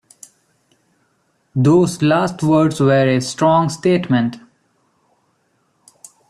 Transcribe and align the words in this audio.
Those 1.55 2.01
last 2.01 2.41
words 2.41 2.79
were 2.79 3.07
a 3.07 3.21
strong 3.21 3.69
statement. 3.69 4.37